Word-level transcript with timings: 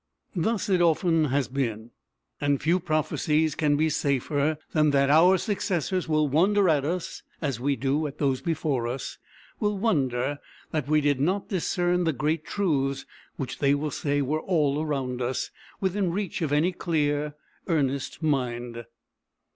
Thus 0.35 0.67
it 0.67 0.81
often 0.81 1.25
has 1.25 1.47
been; 1.47 1.91
and 2.39 2.59
few 2.59 2.79
prophecies 2.79 3.53
can 3.53 3.77
be 3.77 3.87
safer 3.91 4.57
than 4.73 4.89
that 4.89 5.11
our 5.11 5.37
successors 5.37 6.09
will 6.09 6.27
wonder 6.27 6.67
at 6.69 6.83
us 6.83 7.21
as 7.39 7.59
we 7.59 7.75
do 7.75 8.07
at 8.07 8.17
those 8.17 8.41
before 8.41 8.87
us; 8.87 9.19
will 9.59 9.77
wonder 9.77 10.39
that 10.71 10.87
we 10.87 11.01
did 11.01 11.19
not 11.19 11.49
discern 11.49 12.05
the 12.05 12.13
great 12.13 12.43
truths 12.45 13.05
which 13.35 13.59
they 13.59 13.75
will 13.75 13.91
say 13.91 14.23
were 14.23 14.41
all 14.41 14.81
around 14.81 15.21
us, 15.21 15.51
within 15.79 16.09
reach 16.11 16.41
of 16.41 16.51
any 16.51 16.71
clear, 16.71 17.35
earnest 17.67 18.23
mind. 18.23 18.83